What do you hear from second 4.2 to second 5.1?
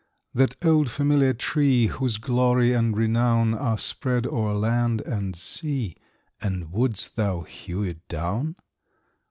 o'er land